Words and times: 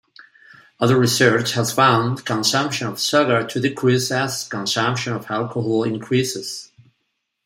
Other 0.79 0.97
research 0.97 1.51
has 1.51 1.71
found 1.73 2.25
consumption 2.25 2.87
of 2.87 2.99
sugar 2.99 3.45
to 3.45 3.59
decrease 3.61 4.09
as 4.09 4.47
consumption 4.47 5.13
of 5.13 5.29
alcohol 5.29 5.83
increases. 5.83 6.71